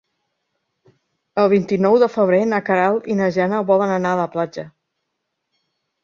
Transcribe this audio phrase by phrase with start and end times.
[1.41, 4.65] El vint-i-nou de febrer na Queralt i na Jana volen anar a la platja.